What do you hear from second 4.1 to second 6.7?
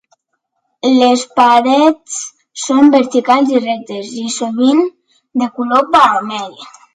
i sovint de color vermell.